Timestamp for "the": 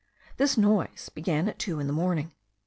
1.85-1.93